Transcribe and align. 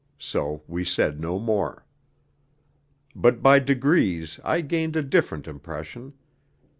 So 0.17 0.63
we 0.67 0.83
said 0.83 1.19
no 1.21 1.37
more. 1.37 1.85
But 3.15 3.43
by 3.43 3.59
degrees 3.59 4.39
I 4.43 4.61
gained 4.61 4.95
a 4.95 5.03
different 5.03 5.47
impression. 5.47 6.13